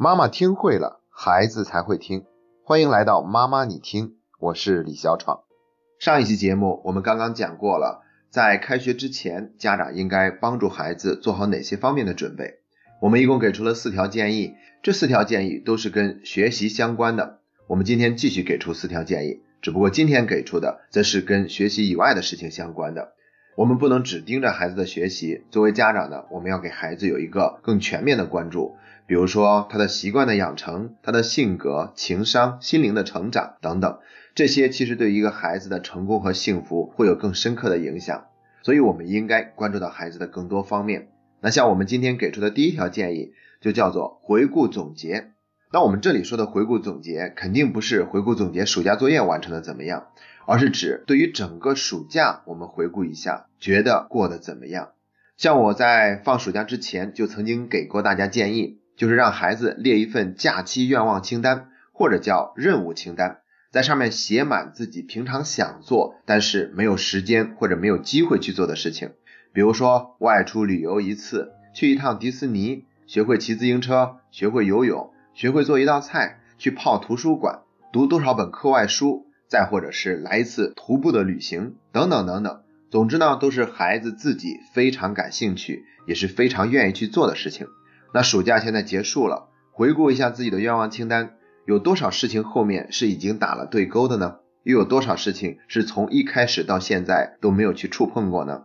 [0.00, 2.24] 妈妈听会了，孩子才会听。
[2.62, 5.40] 欢迎来到妈妈你听，我是李小闯。
[5.98, 12.60] 上一期节目我们刚刚讲过了，在开学之前，家长应该帮助孩子做好哪些方面的准备。
[13.02, 17.40] 我们一共给出了四条建议，这四条建议都是跟学习相关的。
[17.66, 23.14] 我们今天继续给出四条建议，只不过今天给出的则是跟学习以外的事情相关的。
[23.58, 33.98] 我们不能只盯着孩子的学习，作为家长呢，我们要给孩子有一个更全面的关注，比如说他的习惯的养成、他的性格、情商、心灵的成长等等，
[34.36, 38.26] 这些其实对一个孩子的成功和幸福会有更深刻的影响，
[38.62, 41.08] 所以我们应该关注到孩子的更多方面。
[41.40, 45.32] 那像我们今天给出的第一条建议，就叫做回顾总结。
[45.72, 50.06] 那我们这里说的回顾总结，肯定不是回顾总结暑假作业完成的怎么样。
[50.50, 54.92] 而是指对于整个暑假，我们回顾一下，觉得过得怎么样？
[55.36, 69.10] 像我在放暑假之前就曾经给过大家建议，就是让孩子列一份假期愿望清单，或者叫任务清单，在上面写满自己平常想做但是没有时间或者没有机会去做的事情，
[69.52, 77.60] 比如说外出旅游一次，去一趟迪士尼，学会骑自行车，学会游泳，学会做一道菜，去泡图书馆，
[77.92, 79.27] 读多少本课外书。
[79.48, 82.60] 再或者是来一次徒步的旅行，等等等等。
[82.90, 87.66] 总之呢，都是孩子自己非常感兴趣，也是非常愿意去做的事情。
[88.14, 91.34] 那暑假现在结束了，回顾一下自己的愿望清单，
[91.66, 94.36] 有多少事情后面是已经打了对勾的呢？
[94.64, 98.64] 又有多少事情是从一开始到现在都没有去触碰过呢？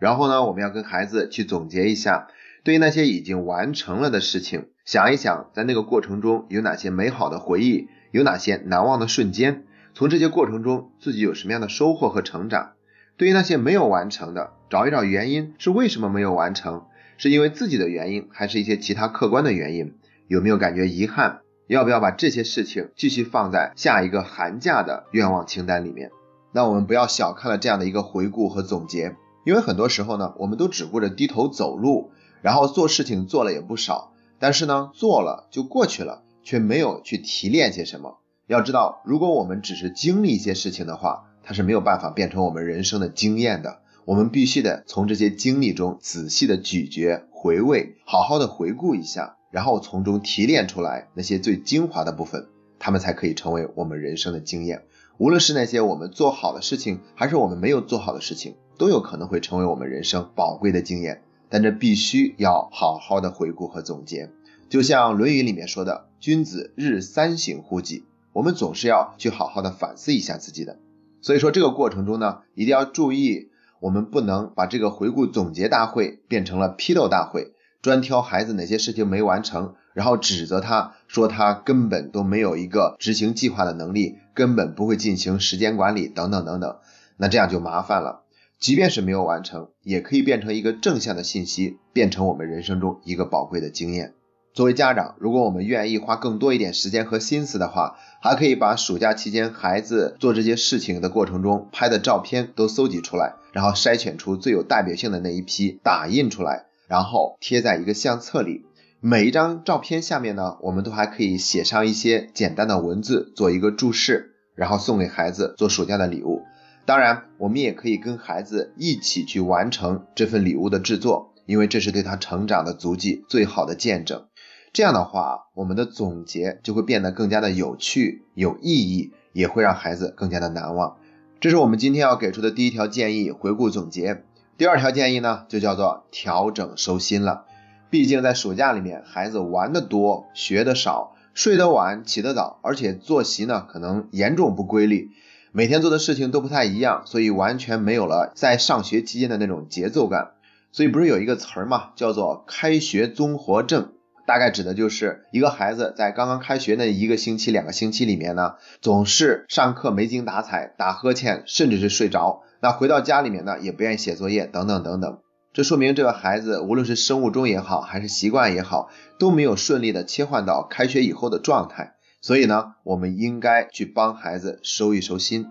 [0.00, 2.28] 然后呢，我们要跟孩子去总结一下，
[2.64, 9.64] 对于那些已经完成了的事情，想一想在那个过程中有哪些美好的回忆，有哪些难忘的瞬间。
[9.94, 12.72] 从这些过程中，自己有什么样的收获和成长？
[13.16, 16.84] 对于那些没有完成的，找一找原因是为什么没有完成？
[17.18, 19.94] 是因为自己的原因，还是一些其他客观的原因？
[20.26, 21.40] 有没有感觉遗憾？
[21.66, 26.10] 要不要把这些事情继续放在下一个寒假的愿望清单里面？
[26.52, 29.14] 那我们不要小看了这样的一个回顾和总结，
[29.44, 32.10] 因为很多时候呢，我们都只顾着低头走路，
[32.42, 38.18] 然后做事情做了也不少，但是呢，做了就过去了，却没有去提炼些什么。
[38.50, 43.78] 要知道，如果我们只是经历一些事情的话，它是没有办法变成我们人生的经验的。
[44.04, 52.48] 我们必须得从这些经历中仔细的咀嚼、回味，好好的回顾一下，然后从中提炼出来那些最精华的部分，
[52.80, 54.82] 它们才可以成为我们人生的经验。
[55.18, 61.22] 无论是那些我们做好的事情，还是我们没有做好的事情，都有可能会成为我们人生宝贵的经验。
[61.48, 64.28] 但这必须要好好的回顾和总结。
[64.68, 70.78] 就像《论语》里面说的：“君子日三省乎己。”我们总是要去好好的反思一下自己的，
[71.20, 77.52] 所以说这个过程中呢，一定要注意，我们不能把这个回顾总结大会变成了批斗大会，
[77.82, 86.76] 专挑孩子哪些事情没完成，然后指责他说他根本都没有一个执行计划的能力，根本不会进行时间管理等等等等，
[87.16, 88.24] 那这样就麻烦了。
[88.58, 94.14] 即便是没有完成，也可以变成一个正向的信息，变成我们人生中一个宝贵的经验。
[94.52, 108.64] 作为家长，如果我们愿意花更多一点时间和心思的话，还可以把暑假期间孩子做这些事情的过程中拍的照片都搜集出来，然后筛选出最有代表性的那一批，打印出来，然后贴在一个相册里。
[108.98, 116.42] 每一张照片下面呢，我们都还可以写上一些简单的文字，做一个注释，然后送给孩子做暑假的礼物。
[116.84, 124.26] 当然，我们也可以跟孩子一起去完成这份礼物的制作，因为这是对他成长的足迹最好的见证。
[124.72, 130.96] 这样的话，我们的总结就会变得更加的有趣、有意义，也会让孩子更加的难忘。
[131.40, 134.22] 这是我们今天要给出的第一条建议：回顾总结。
[134.56, 137.46] 第二条建议呢，就叫做调整收心了。
[137.90, 145.10] 毕竟在暑假里面，孩子玩的多，学的少，睡得晚，起得早，而且作息呢可能严重不规律，
[145.50, 150.30] 每天做的事情都不太一样，所以完全没有了在上学期间的那种节奏感。
[150.70, 153.90] 所以不是有一个词儿嘛，叫做开学综合症。
[154.30, 162.44] 大概指的就是一个孩子在刚刚开学那一个星期、两个星期里面呢，总是上课没精打采、打呵欠，甚至是睡着。
[162.60, 165.18] 那回到家里面呢，也不愿意写作业，等等等等。
[165.52, 168.88] 这说明这个孩子无论是生物钟也好，还是习惯也好，
[169.18, 171.94] 都没有顺利的切换到开学以后的状态。
[172.20, 175.48] 所以呢，我们应该去帮孩子收一收心。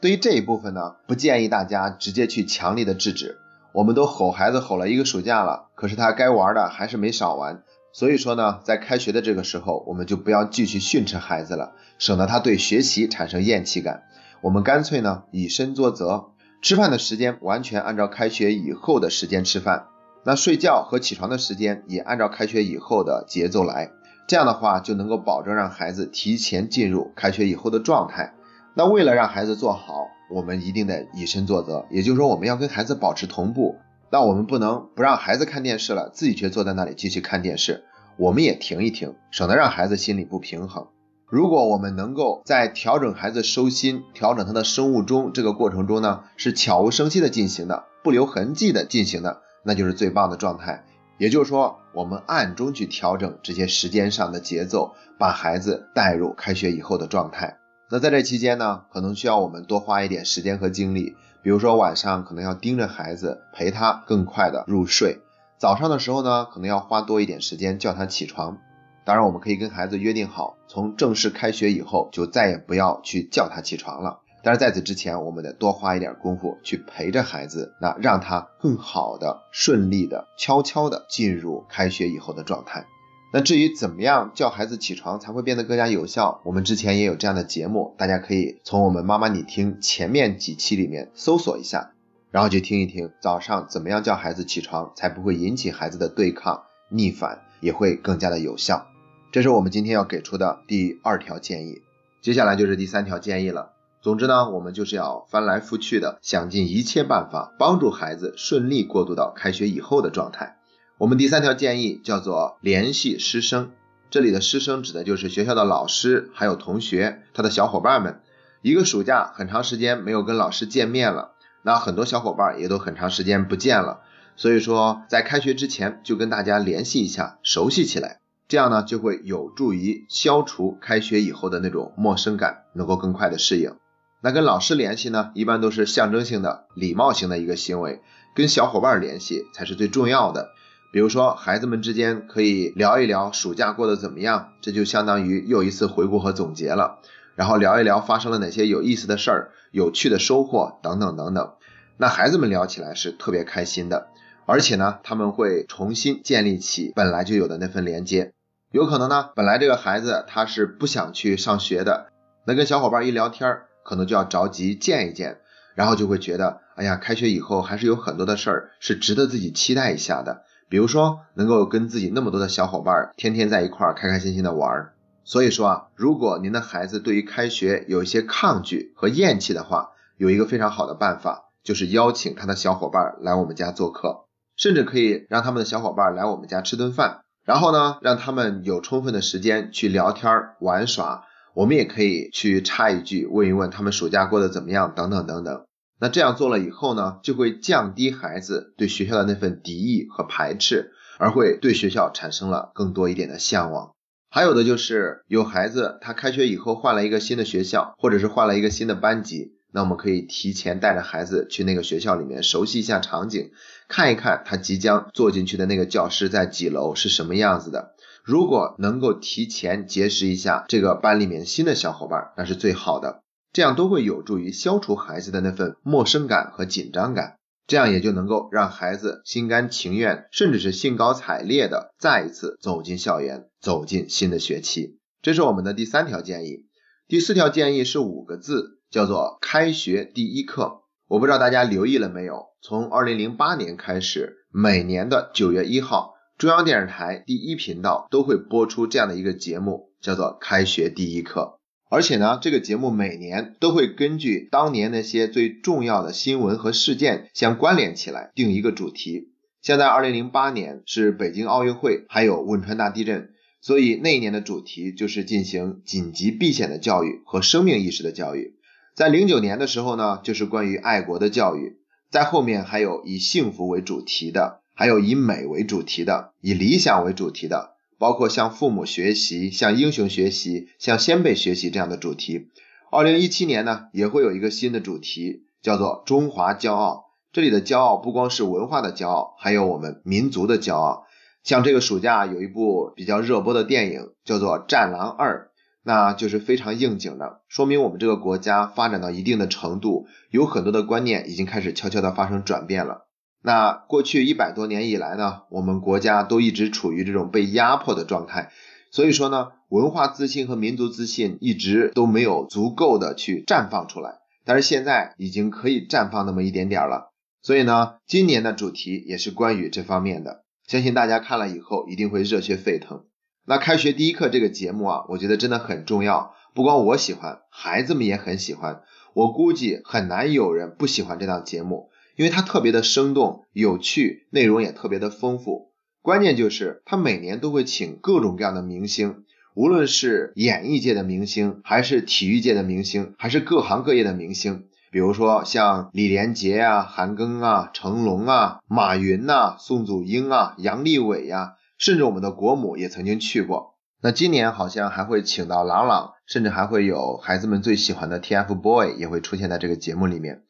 [0.00, 3.36] 对于这一部分呢，不建议大家直接去强力的制止。
[3.74, 7.62] 我们都吼孩子吼了一个暑假了，可是他该玩的还是没少玩。
[7.92, 14.04] 所以说呢，在开学的这个时候，我们就不要继续训斥孩子了，省得他对学习产生厌弃感。
[14.40, 16.30] 我们干脆呢，以身作则，
[16.62, 19.88] 吃饭的时间完全按照开学以后的时间吃饭，
[20.24, 23.90] 那睡觉和起床的时间也按照开学以后的节奏来。
[24.26, 28.32] 这样的话就能够保证让孩子提前进入开学以后的状态。
[28.74, 33.76] 那为了让孩子做好，我们一定得以身作则，也就是说我们要跟孩子保持同步。
[34.12, 37.84] 那我们不能不让孩子看电视了，自己却坐在那里继续看电视。
[38.18, 40.88] 我们也停一停，省得让孩子心里不平衡。
[41.26, 50.84] 如果我们能够在调整孩子收心、调整他的生物钟这个过程中呢，是悄无声息的进行的，不留痕迹的进行的，那就是最棒的状态。
[51.16, 57.56] 也就是说，我们暗中去调整这些时间上的节奏，把孩子带入开学以后的状态。
[57.92, 61.14] 那在这期间呢，可能需要我们多花一点时间和精力。
[61.42, 65.18] 比如说晚上可能要盯着孩子，陪他更快的入睡；
[65.58, 68.56] 早上的时候呢，可能要花多一点时间叫他起床。
[69.04, 74.20] 当然，我们可以跟孩子约定好，从正式开学以后就再也不要去叫他起床了。
[74.42, 82.86] 但是在此之前，我们得多花一点功夫去陪着孩子，那让他更好的、顺利的、悄悄的进入开学以后的状态。
[83.34, 91.92] 那至于怎么样叫孩子起床才会变得更加有效，我们之前也有这样的节目，大家可以从我们妈妈你听前面几期里面搜索一下，
[92.30, 98.86] 然后去听一听早上怎么样叫孩子起床才不会引起孩子的对抗逆反，也会更加的有效。
[99.32, 101.80] 这是我们今天要给出的第二条建议，
[102.20, 103.72] 接下来就是第三条建议了。
[104.02, 110.58] 总之呢，我们就是要翻来覆去的想尽一切办法帮助孩子顺利过渡到开学以后的状态。
[111.02, 113.72] 我们第三条建议叫做联系师生，
[114.08, 118.20] 这里的师生指的就是学校的老师，还有同学，他的小伙伴们。
[118.62, 121.32] 一个暑假很长时间没有跟老师见面了，
[121.62, 124.02] 那很多小伙伴也都很长时间不见了，
[124.36, 133.74] 所以说在开学之前就跟大家联系一下，熟悉起来，这样呢就会有助于消除开学以后的那种陌生感，能够更快的适应。
[134.22, 138.00] 那跟老师联系呢，一般都是象征性的、礼貌性的一个行为，
[138.36, 140.50] 跟小伙伴联系才是最重要的。
[140.92, 146.98] 比如说，孩子们之间可以聊一聊暑假过得怎么样，这就相当于又一次回顾和总结了。
[147.34, 151.54] 然后聊一聊发生了哪些有意思的事儿、有趣的收获等等等等。
[151.96, 154.08] 那孩子们聊起来是特别开心的，
[154.44, 158.34] 而且呢，他们会重新建立起本来就有的那份连接。
[158.70, 162.08] 有可能呢，本来这个孩子他是不想去上学的，
[162.46, 165.38] 那跟小伙伴一聊天，可能就要着急见一见，
[165.74, 170.42] 然后就会觉得，哎呀，开学以后还是有很多的事儿是值得自己期待一下的。
[170.72, 174.94] 比如说，能够跟自己那么多的小伙伴天天在一块儿开开心心的玩儿。
[175.22, 184.24] 所以说啊，如果您的孩子对于开学有一些抗拒和厌弃的话，有一个非常好的办法，就是邀请他的小伙伴来我们家做客，
[184.56, 191.24] 甚至可以让他们的小伙伴来我们家吃顿饭，然后呢，让他们有充分的时间去聊天玩耍。
[191.52, 195.66] 我们也可以去插一句，问一问他们暑假过得怎么样，等等等等。
[196.02, 203.92] 那这样做了以后呢，就会降低孩子对学校的那份敌意和排斥，而会对学校产生了更多一点的向往。
[204.28, 213.52] 还有的就是有孩子他开学以后换了一个新的学校，或者是换了一个新的班级，那我们可以提前带着孩子去那个学校里面熟悉一下场景，
[213.86, 217.94] 看一看他即将坐进去的那个教室在几楼是什么样子的。
[218.24, 223.21] 如果能够提前结识一下这个班里面新的小伙伴，那是最好的。
[223.52, 234.98] 这样都会有助于消除孩子的那份陌生感和紧张感，这样也就能够让孩子心甘情愿，甚至是兴高采烈的再一次走进校园，走进新的学期。
[235.20, 236.66] 这是我们的第三条建议。
[237.06, 240.80] 第四条建议是五个字，叫做开学第一课。
[241.06, 251.58] 我不知道大家留意了没有，从二零零八年开始，每年的九月一号，中央电视台第一频道都会播出这样的一个节目，叫做开学第一课。
[251.92, 259.28] 而且呢，这个节目每年都会根据当年那些最重要的新闻和事件相关联起来定一个主题。
[259.60, 268.54] 现在二零零八年是北京奥运会，还有汶川大地震，所以那一年的主题就是进行紧急避险的教育和生命意识的教育。
[268.94, 271.76] 在零九年的时候呢，就是关于爱国的教育。
[272.10, 277.71] 在后面还有以幸福为主题的，还有以美为主题的，以理想为主题的。
[278.02, 282.48] 包括向父母学习、向英雄学习、向先辈学习这样的主题。
[282.90, 287.12] 二零一七年呢，也会有一个新的主题，叫做“中华骄傲”。
[287.32, 291.04] 这里的骄傲不光是文化的骄傲，还有我们民族的骄傲。
[291.44, 295.50] 像这个暑假有一部比较热播的电影，叫做《战狼二》，
[295.84, 303.06] 那就是非常应景的，说明我们这个国家发展到一定的程度，有很多的观念已经开始悄悄的发生转变了。
[303.42, 308.52] 那过去一百多年以来呢，我们国家都一直处于这种被压迫的状态，
[308.92, 317.10] 所以说呢，文化自信和民族自信一直都没有足够的去绽放出来，但是现在已经可以绽放那么一点点了。
[317.42, 323.04] 所以呢，今年的主题也是关于这方面的，相信大家看了以后一定会热血沸腾。
[323.44, 328.82] 那开学第一课这个节目啊，我觉得真的很重要，不光我喜欢，孩子们也很喜欢。
[329.14, 335.72] 我估计很难有人不喜欢这档节目，因为它特别的生动、有趣，内容也特别的丰富。
[336.00, 344.64] 关键就是他每年都会请各种各样的明星，无论是演艺界的明星，还是体育界的明星，还是各行各业的明星。
[344.90, 351.54] 比如说像李连杰啊、韩庚啊、成龙啊、马云呐、宋祖英啊、杨利伟呀。
[351.78, 353.74] 甚至我们的国母也曾经去过。
[354.00, 360.42] 那今年好像还会请到郎朗，甚至还会有孩子们最喜欢的 TFBOY 也会出现在这个节目里面。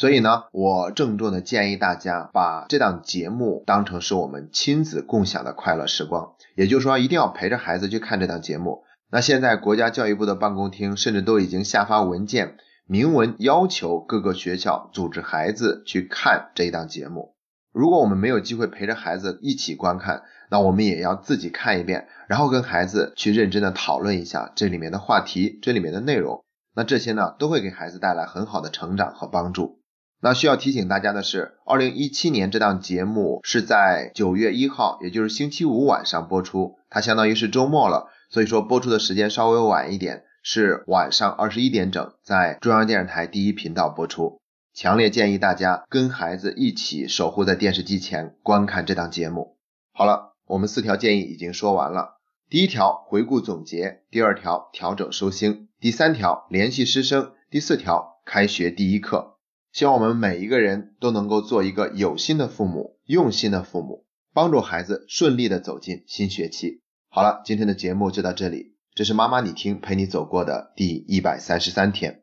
[0.00, 6.32] 所以呢，我郑重的建议大家把这档节目当成是我们亲子共享的快乐时光。
[6.56, 8.84] 也就是说，一定要陪着孩子去看这档节目。
[9.12, 17.34] 那现在国家教育部的办公厅甚至都已经下发文件，明文要求各个学校组织孩子去看这一档节目。
[17.70, 26.42] 如果我们没有机会陪着孩子一起观看，那我们也要自己看一遍，然后跟孩子去认真的讨论一下这里面的话题，这里面的内容。
[26.74, 29.79] 那这些呢，都会给孩子带来很好的成长和帮助。
[30.22, 44.38] 那需要提醒大家的是，二零一七年这档节目是在九月一号，也就是星期五晚上播出，它相当于是周末了，所以说播出的时间稍微晚一点，是晚上二十一点整，在中央电视台第一频道播出。
[44.74, 49.56] 强烈建议大家跟孩子一起守护在电视机前观看这档节目。
[49.92, 52.18] 好了，我们四条建议已经说完了。
[52.50, 59.38] 第一条，回顾总结；第二条，调整收心；第三条，联系师生；第四条，开学第一课。
[59.72, 66.82] 希望我们每一个人都能够做一个有心的父母，用心的父母，帮助孩子顺利的走进新学期。
[67.08, 68.74] 好了，今天的节目就到这里。
[68.94, 72.22] 这是妈妈你听陪你走过的第一百三十三天。